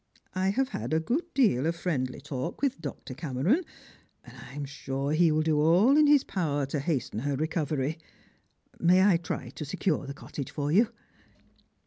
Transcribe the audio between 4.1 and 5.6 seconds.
and I am sure that he will